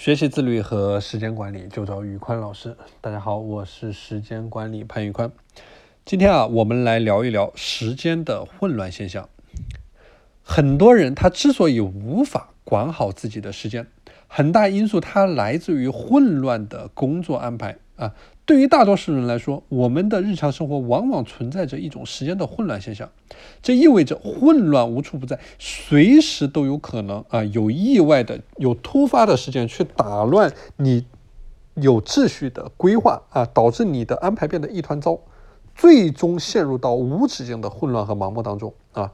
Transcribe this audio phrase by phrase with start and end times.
[0.00, 2.74] 学习自律和时间管理就找宇宽老师。
[3.02, 5.30] 大家好，我是时间管理潘宇宽。
[6.06, 9.28] 今天啊，我们来聊一聊时间的混乱现象。
[10.42, 13.88] 很多人他之所以无法管好自己的时间，
[14.26, 18.14] 很大因素他来自于混乱的工作安排啊。
[18.46, 23.08] 对于大多数人来说，我们的日常生活往往存在着一种时间的混乱现象，
[23.62, 31.06] 这意味着混乱无处不在，随时都有可能啊有意外的、有突发的事件去打乱你
[31.74, 35.20] 有秩序的规划啊，导致你的安排变得一团糟，
[35.76, 39.12] 最终陷入到无止境的混乱和盲目当中啊。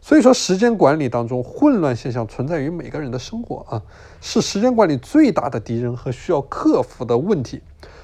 [0.00, 3.82] 所以说，时间管理当中混乱现象存在于每个人的生活啊，
[4.22, 7.60] 是时间管理最大的敌人和需要克服的问题。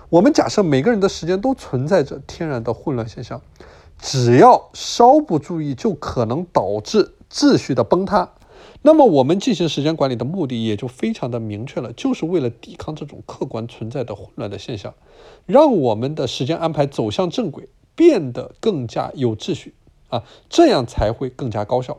[0.08, 3.42] 我们假设每个人的时间都存在着天然的混乱现象，
[3.98, 8.30] 只要稍不注意，就可能导致秩序的崩塌。
[8.82, 14.94] 那么，我们进行时间管理的目的也就非常的明确了，就是为了抵抗这种客观存在的混乱的现象，
[15.44, 19.74] 让我们的时间安排走向正轨，变得更加有秩序
[20.08, 21.98] 啊，这样才会更加高效。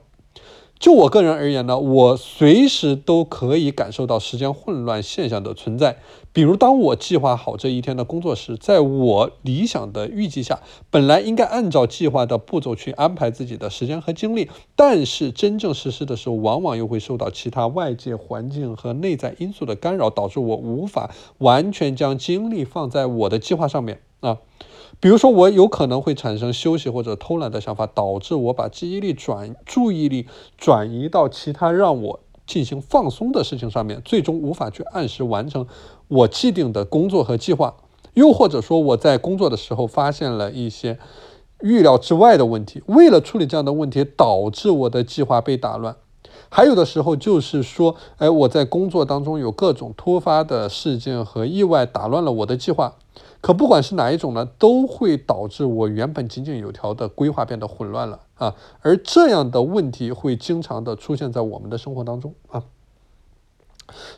[0.79, 5.97] 就我个人而言呢，我随时都可以感受到时间混乱现象的存在。
[6.31, 10.59] 比如，当我计划好这一天的工作时，在我理想的预计下，
[10.91, 24.37] 本来应该按照计划的步骤去安排自己的时间和精力，但是真正实施的时候，往往又会受到其他外界环境和内在因素的干扰，导致我无法完全将精力放在我的计划上面啊。
[24.99, 30.25] 比如说，我有可能会产生休息或者偷懒的想法，导致我把记忆力转注意力
[30.57, 35.67] 转移到其他让我进行放松的事情上面，最终无法去按时完成
[36.07, 37.75] 我既定的工作和计划。
[38.15, 40.97] 又或者说，我在工作的时候发现了一些
[41.61, 45.95] 预料之外的问题，为了处理这样的问题，导致我的计划被打乱。
[46.49, 52.95] 还有的时候就是说，哎，我在工作当中有各种突发的事件和意外打乱了我的计划。
[53.39, 58.55] 可不管是哪一种呢，都会导致我原本井井有条的规划变得混乱了啊！
[58.81, 62.63] 而这样的问题会经常的出现在我们的生活当中啊。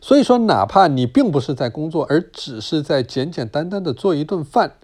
[0.01, 4.75] 所以说，哪怕你并不是在工作，而只是在简简单单的做一顿饭，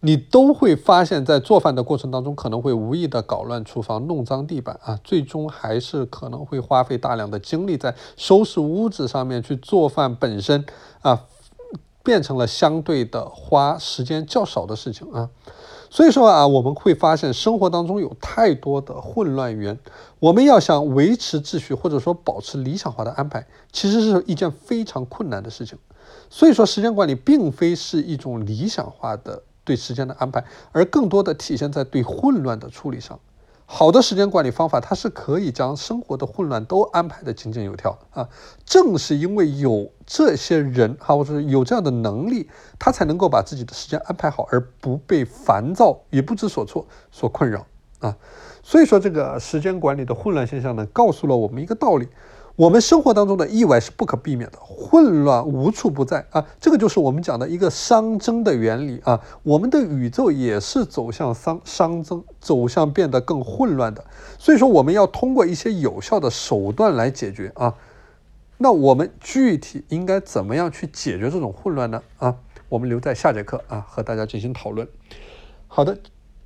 [0.00, 10.64] 你都会发现，在做饭的过程当中，可能会无意的搞乱厨房、弄脏地板啊，最终还是可能会花费大量的精力在收拾屋子上面去做饭本身
[11.02, 11.24] 啊。
[12.02, 15.30] 变成了相对的花时间较少的事情啊，
[15.88, 19.78] 所以说啊，我们会发现生活当中有太多的混乱源，
[20.18, 25.78] 我们要想维持秩序或者说保持理想化的安排，其实是一件非常困难的事情。
[26.28, 33.18] 所以说，时间管理并非是一种理想化的对时间的安排，而更多的体现在对混乱的处理上。
[33.66, 38.28] 好的时间管理方法，它是可以将生活的混乱都安排的井井有条啊。
[38.66, 47.66] 正是因为有这些人哈，或者有这样的能力，他才能够把自己的时间安排好，而不被烦躁与不知所措所困扰
[48.00, 48.14] 啊。
[48.62, 52.08] 所以说，这个时间管理的混乱现象呢，告诉了我们一个道理。
[52.56, 56.46] 我们生活当中的意外是不可避免的，混乱无处不在啊！
[56.60, 59.20] 这个就是我们讲的一个熵增的原理啊。
[59.42, 64.04] 我们的宇宙也是走向熵熵增，走向变得更混乱的。
[64.38, 67.74] 所以说，我们要通过一些有效的手段来解决啊。
[68.58, 72.00] 那我们具体应该怎么样去解决这种混乱呢？
[72.18, 72.36] 啊，
[72.68, 74.86] 我们留在下节课啊和大家进行讨论。
[75.66, 75.98] 好的。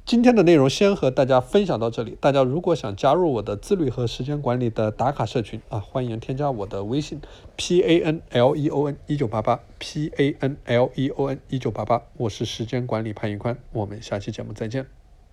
[0.09, 2.17] 今天的内容先和大家分享到这里。
[2.19, 7.21] 大家如果想加入我的自律和时间管理的打卡社群啊，欢迎添加我的微信
[7.59, 11.39] p a n l e o n 一九八八 p a n l e o n
[11.51, 14.98] 一九八八，我是时间管理潘云宽，我们下期节目再见。